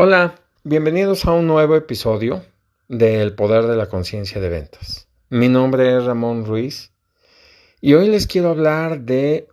[0.00, 2.44] Hola, bienvenidos a un nuevo episodio
[2.86, 5.08] del Poder de la Conciencia de Ventas.
[5.28, 6.92] Mi nombre es Ramón Ruiz
[7.80, 9.48] y hoy les quiero hablar de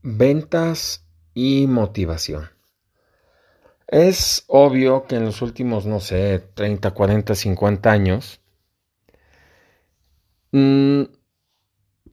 [0.00, 1.04] ventas
[1.34, 2.48] y motivación.
[3.88, 8.40] Es obvio que en los últimos, no sé, 30, 40, 50 años,
[10.52, 11.02] mmm,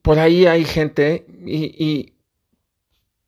[0.02, 2.16] por ahí hay gente, y, y,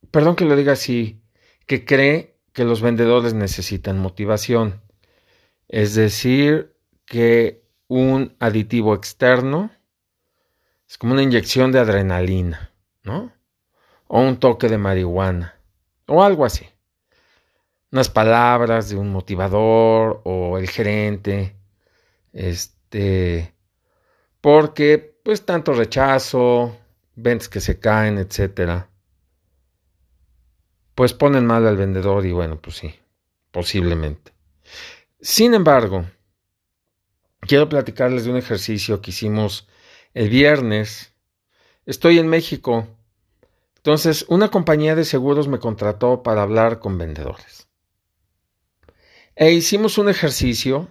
[0.09, 1.21] perdón que lo diga así,
[1.67, 4.81] que cree que los vendedores necesitan motivación.
[5.67, 6.75] Es decir,
[7.05, 9.71] que un aditivo externo
[10.87, 13.31] es como una inyección de adrenalina, ¿no?
[14.07, 15.55] O un toque de marihuana,
[16.07, 16.67] o algo así.
[17.91, 21.55] Unas palabras de un motivador o el gerente,
[22.33, 23.53] este,
[24.41, 26.77] porque pues tanto rechazo,
[27.15, 28.90] ventas que se caen, etcétera
[30.95, 32.93] pues ponen mal al vendedor y bueno, pues sí,
[33.51, 34.33] posiblemente.
[35.19, 36.05] Sin embargo,
[37.39, 39.67] quiero platicarles de un ejercicio que hicimos
[40.13, 41.13] el viernes.
[41.85, 42.87] Estoy en México.
[43.77, 47.67] Entonces, una compañía de seguros me contrató para hablar con vendedores.
[49.35, 50.89] E hicimos un ejercicio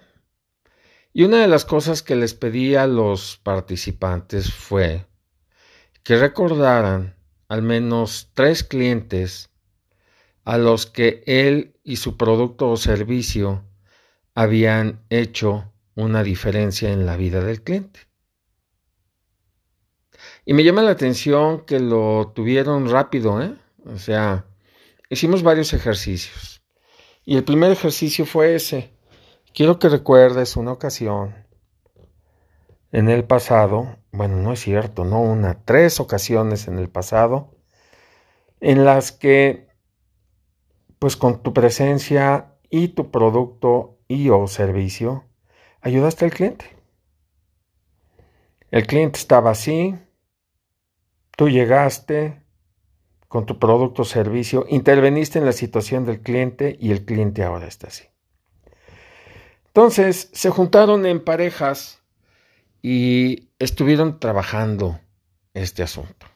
[1.13, 5.05] y una de las cosas que les pedí a los participantes fue
[6.03, 7.15] que recordaran
[7.47, 9.50] al menos tres clientes
[10.43, 13.63] a los que él y su producto o servicio
[14.33, 17.99] habían hecho una diferencia en la vida del cliente.
[20.45, 23.55] Y me llama la atención que lo tuvieron rápido, ¿eh?
[23.85, 24.45] O sea,
[25.09, 26.61] hicimos varios ejercicios.
[27.23, 28.91] Y el primer ejercicio fue ese.
[29.53, 31.35] Quiero que recuerdes una ocasión
[32.91, 37.55] en el pasado, bueno, no es cierto, no una, tres ocasiones en el pasado,
[38.59, 39.70] en las que
[41.01, 45.25] pues con tu presencia y tu producto y o servicio
[45.81, 46.77] ayudaste al cliente.
[48.69, 49.95] El cliente estaba así,
[51.35, 52.43] tú llegaste
[53.27, 57.65] con tu producto o servicio, interveniste en la situación del cliente y el cliente ahora
[57.65, 58.03] está así.
[59.65, 62.03] Entonces se juntaron en parejas
[62.83, 64.99] y estuvieron trabajando
[65.55, 66.27] este asunto.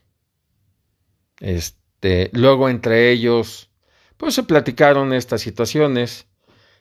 [1.39, 3.69] Este, luego entre ellos
[4.17, 6.27] pues se platicaron estas situaciones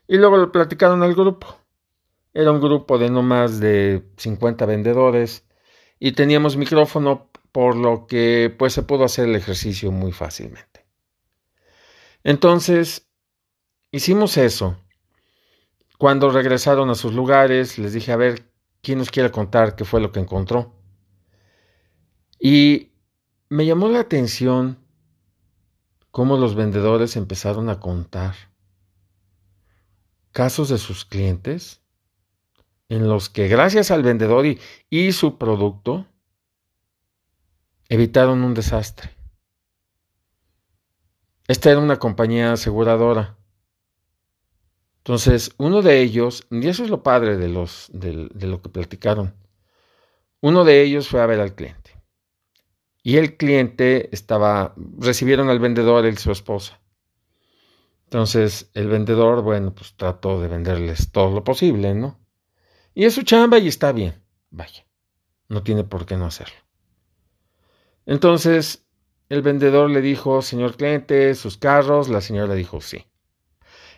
[0.06, 1.58] y luego lo platicaron al grupo.
[2.32, 5.44] Era un grupo de no más de 50 vendedores
[5.98, 10.84] y teníamos micrófono por lo que pues se pudo hacer el ejercicio muy fácilmente.
[12.24, 13.06] Entonces,
[13.92, 14.76] hicimos eso.
[15.98, 18.50] Cuando regresaron a sus lugares, les dije, a ver,
[18.82, 20.74] ¿quién nos quiere contar qué fue lo que encontró?
[22.40, 22.92] Y
[23.48, 24.83] me llamó la atención
[26.14, 28.36] cómo los vendedores empezaron a contar
[30.30, 31.82] casos de sus clientes
[32.88, 36.06] en los que gracias al vendedor y, su producto
[37.88, 39.10] evitaron un desastre.
[41.48, 43.36] Esta era una compañía aseguradora.
[44.98, 49.34] Entonces, uno de ellos, y eso es lo padre de, los, de lo que platicaron,
[50.40, 51.93] uno de ellos fue a ver al cliente
[53.06, 56.80] y el cliente estaba, recibieron al vendedor y su esposa.
[58.04, 62.18] Entonces el vendedor, bueno, pues trató de venderles todo lo posible, ¿no?
[62.94, 64.14] Y es su chamba y está bien,
[64.50, 64.86] vaya,
[65.48, 66.56] no tiene por qué no hacerlo.
[68.06, 68.86] Entonces
[69.28, 73.04] el vendedor le dijo, señor cliente, sus carros, la señora dijo sí.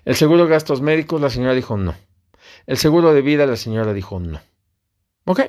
[0.05, 1.95] El seguro de gastos médicos, la señora dijo no.
[2.67, 4.41] El seguro de vida, la señora dijo no.
[5.27, 5.43] ¿Ok?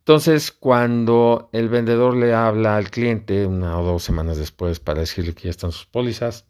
[0.00, 5.34] Entonces, cuando el vendedor le habla al cliente una o dos semanas después para decirle
[5.34, 6.46] que ya están sus pólizas,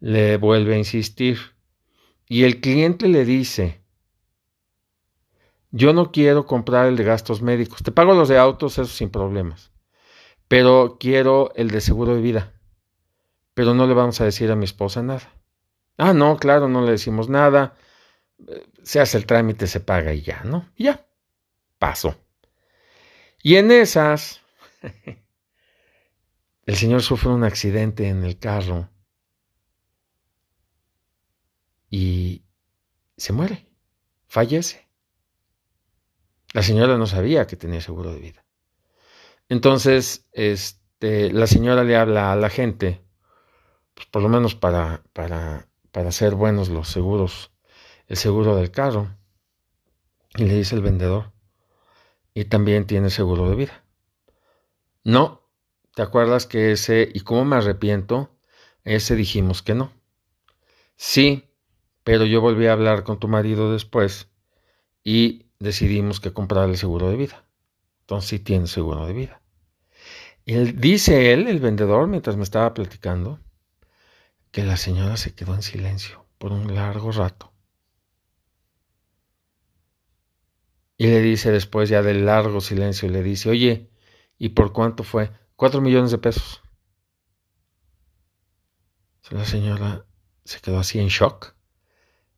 [0.00, 1.38] le vuelve a insistir.
[2.26, 3.82] Y el cliente le dice,
[5.70, 9.10] yo no quiero comprar el de gastos médicos, te pago los de autos, eso sin
[9.10, 9.72] problemas,
[10.48, 12.52] pero quiero el de seguro de vida,
[13.52, 15.34] pero no le vamos a decir a mi esposa nada.
[15.98, 17.74] Ah, no, claro, no le decimos nada,
[18.82, 20.68] se hace el trámite, se paga y ya, ¿no?
[20.76, 21.06] Ya,
[21.78, 22.16] paso.
[23.42, 24.42] Y en esas,
[26.66, 28.90] el señor sufre un accidente en el carro
[31.88, 32.44] y
[33.16, 33.66] se muere,
[34.26, 34.88] fallece.
[36.52, 38.44] La señora no sabía que tenía seguro de vida.
[39.48, 43.02] Entonces, este, la señora le habla a la gente,
[43.94, 47.52] pues por lo menos para, para, para hacer buenos los seguros,
[48.06, 49.16] el seguro del carro,
[50.36, 51.32] y le dice el vendedor,
[52.34, 53.84] y también tiene seguro de vida.
[55.04, 55.42] No,
[55.94, 58.36] ¿te acuerdas que ese, y cómo me arrepiento?
[58.84, 59.92] Ese dijimos que no.
[60.96, 61.50] Sí,
[62.04, 64.28] pero yo volví a hablar con tu marido después
[65.02, 67.44] y decidimos que comprar el seguro de vida.
[68.00, 69.42] Entonces sí tiene seguro de vida.
[70.44, 73.40] Y dice él, el vendedor, mientras me estaba platicando,
[74.50, 77.49] que la señora se quedó en silencio por un largo rato.
[81.00, 83.88] Y le dice después ya del largo silencio, le dice, oye,
[84.36, 85.32] ¿y por cuánto fue?
[85.56, 86.60] Cuatro millones de pesos.
[89.30, 90.04] La señora
[90.44, 91.54] se quedó así en shock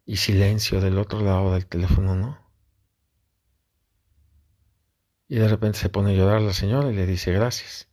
[0.06, 2.38] y silencio del otro lado del teléfono, ¿no?
[5.26, 7.88] Y de repente se pone a llorar la señora y le dice gracias.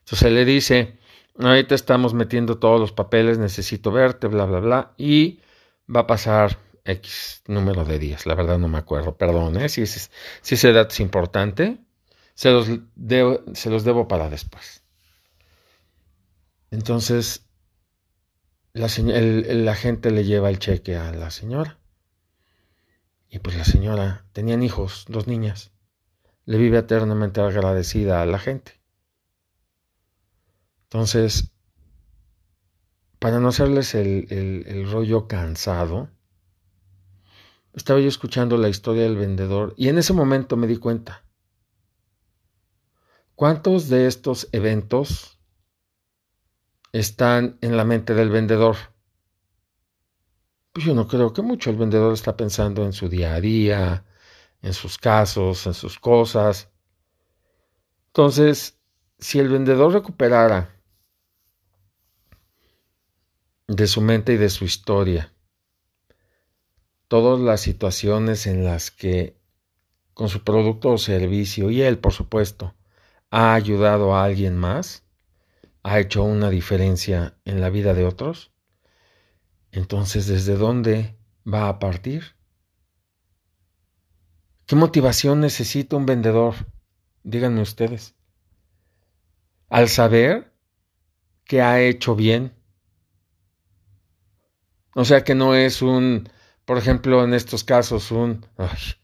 [0.00, 0.98] Entonces le dice,
[1.38, 5.42] ahorita estamos metiendo todos los papeles, necesito verte, bla, bla, bla, y
[5.88, 8.26] va a pasar X número de días.
[8.26, 9.68] La verdad no me acuerdo, perdón, ¿eh?
[9.68, 10.08] si, si
[10.54, 11.78] ese dato es importante,
[12.34, 14.82] se los, debo, se los debo para después.
[16.70, 17.46] Entonces,
[18.72, 21.78] la, el, gente le lleva el cheque a la señora.
[23.30, 25.72] Y pues la señora, tenían hijos, dos niñas,
[26.44, 28.80] le vive eternamente agradecida a la gente.
[30.84, 31.50] Entonces,
[33.18, 36.10] para no hacerles el, rollo cansado,
[37.76, 41.22] estaba yo escuchando la historia del vendedor y en ese momento me di cuenta.
[43.34, 45.38] ¿Cuántos de estos eventos
[46.92, 48.76] están en la mente del vendedor?
[50.72, 51.68] Pues yo no creo que mucho.
[51.68, 54.06] El vendedor está pensando en su día a día,
[54.62, 56.70] en sus casos, en sus cosas.
[58.06, 58.78] Entonces,
[59.18, 60.80] si el vendedor recuperara
[63.68, 65.35] de su mente y de su historia
[67.08, 69.36] todas las situaciones en las que
[70.14, 72.74] con su producto o servicio y él, por supuesto,
[73.30, 75.04] ha ayudado a alguien más,
[75.82, 78.50] ha hecho una diferencia en la vida de otros,
[79.72, 81.16] entonces ¿desde dónde
[81.46, 82.34] va a partir?
[84.66, 86.54] ¿Qué motivación necesita un vendedor?
[87.22, 88.14] Díganme ustedes.
[89.68, 90.52] Al saber
[91.44, 92.52] que ha hecho bien.
[94.94, 96.28] O sea que no es un,
[96.66, 98.44] por ejemplo, en estos casos, un,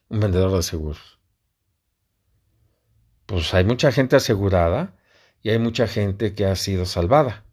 [0.09, 1.19] un vendedor de seguros.
[3.25, 4.97] Pues hay mucha gente asegurada
[5.41, 7.45] y hay mucha gente que ha sido salvada.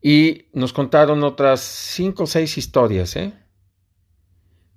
[0.00, 3.34] Y nos contaron otras cinco o seis historias, ¿eh?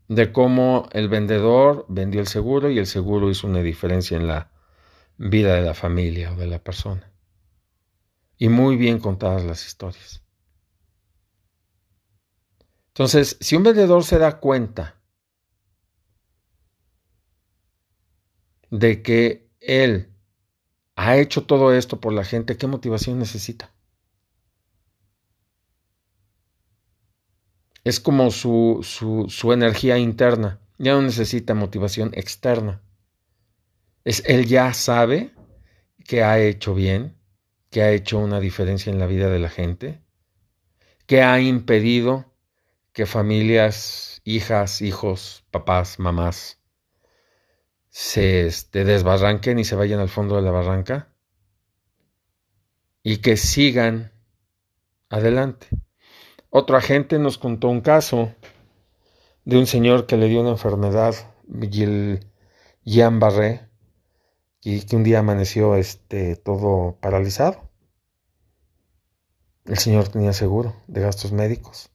[0.07, 4.51] de cómo el vendedor vendió el seguro y el seguro hizo una diferencia en la
[5.18, 7.12] vida de la familia o de la persona.
[8.38, 10.25] Y muy bien contadas las historias.
[12.95, 14.95] Entonces, si un vendedor se da cuenta
[18.71, 20.13] de que él
[20.95, 23.75] ha hecho todo esto por la gente, ¿qué motivación necesita?
[27.86, 28.80] es como su,
[29.30, 32.81] su, energía interna, ya no necesita motivación externa.
[34.03, 35.31] Es, él ya sabe
[36.03, 37.15] que ha hecho bien,
[37.69, 40.01] que ha hecho una diferencia en la vida de la gente,
[41.06, 42.35] que ha impedido
[42.95, 46.62] que familias, hijas, hijos, papás, mamás
[47.89, 51.13] se este, desbarranquen y se vayan al fondo de la barranca
[53.03, 54.13] y que sigan
[55.09, 55.68] adelante.
[56.50, 58.33] Otro agente nos contó un caso
[59.44, 61.16] de un señor que le dio una enfermedad,
[62.85, 63.68] Jean Barré,
[64.61, 67.69] y que un día amaneció este, todo paralizado.
[69.66, 71.92] El señor tenía seguro de gastos médicos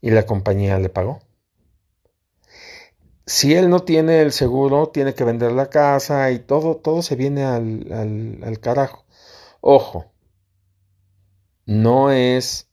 [0.00, 1.20] y la compañía le pagó.
[3.26, 7.16] Si él no tiene el seguro, tiene que vender la casa y todo, todo se
[7.16, 9.04] viene al, al carajo.
[9.60, 10.12] Ojo,
[11.64, 12.66] no es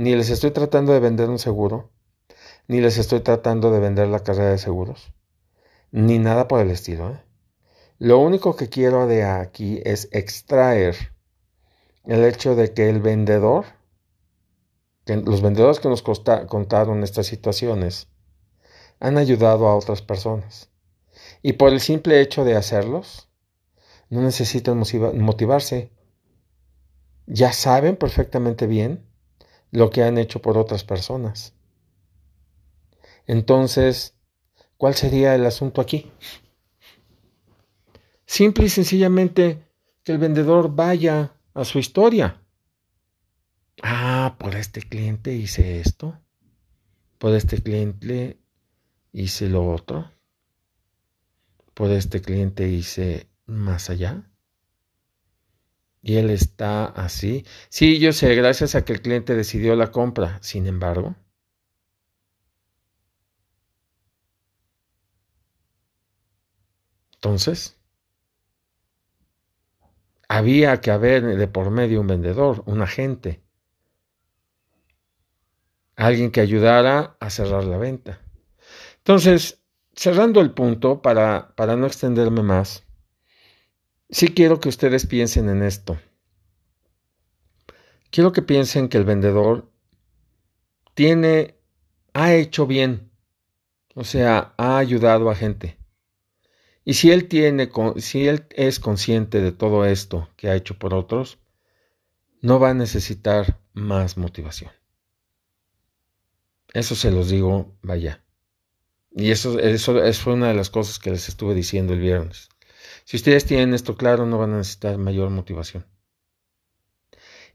[0.00, 1.90] ni les estoy tratando de vender un seguro,
[2.68, 5.12] ni les estoy tratando de vender la carrera de seguros,
[5.90, 7.10] ni nada por el estilo.
[7.10, 7.20] ¿eh?
[7.98, 10.96] Lo único que quiero de aquí es extraer
[12.04, 13.66] el hecho de que el vendedor,
[15.16, 18.08] los vendedores que nos contaron estas situaciones,
[18.98, 20.70] han ayudado a otras personas.
[21.42, 23.28] Y por el simple hecho de hacerlos,
[24.10, 25.92] no necesitan motivarse.
[27.26, 29.06] Ya saben perfectamente bien
[29.70, 31.54] lo que han hecho por otras personas.
[33.26, 34.14] Entonces,
[34.76, 36.10] ¿cuál sería el asunto aquí?
[38.26, 39.64] Simple y sencillamente
[40.02, 42.39] que el vendedor vaya a su historia
[43.82, 46.18] ah, por este cliente hice esto,
[47.18, 48.38] por este cliente
[49.12, 50.10] hice lo otro,
[51.74, 54.30] por este cliente hice más allá.
[56.02, 57.44] Y él está así.
[57.68, 60.38] Sí, yo sé, gracias a que el cliente decidió la compra.
[60.42, 61.14] Sin embargo,
[67.14, 67.78] entonces,
[70.28, 73.42] había que haber de por medio un vendedor, un agente
[76.00, 78.20] alguien que ayudara a cerrar la venta.
[78.98, 79.62] Entonces,
[79.94, 82.84] cerrando el punto, para, para no extenderme más,
[84.08, 85.98] sí quiero que ustedes piensen en esto.
[88.10, 89.70] Quiero que piensen que el vendedor
[90.94, 91.56] tiene,
[92.14, 93.10] ha hecho bien,
[93.94, 95.76] o sea, ha ayudado a gente.
[96.82, 100.94] Y si él tiene, si él es consciente de todo esto que ha hecho por
[100.94, 101.38] otros,
[102.40, 104.79] no va a necesitar más motivación.
[106.72, 108.22] Eso se los digo, vaya.
[109.12, 112.48] Y eso, eso, fue una de las cosas que les estuve diciendo el viernes.
[113.04, 115.84] Si ustedes tienen esto claro, no van a necesitar mayor motivación.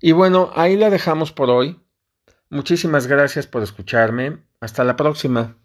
[0.01, 1.79] Y bueno, ahí la dejamos por hoy.
[2.49, 4.43] Muchísimas gracias por escucharme.
[4.59, 5.57] Hasta la próxima.